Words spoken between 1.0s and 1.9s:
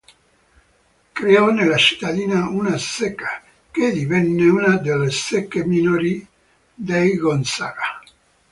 Creò nella